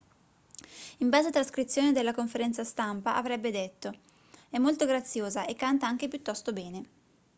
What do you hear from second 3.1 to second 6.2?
avrebbe detto è molto graziosa e canta anche